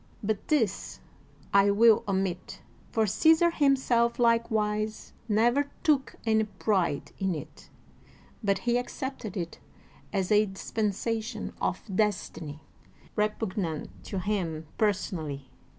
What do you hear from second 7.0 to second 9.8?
in it, but he accepted it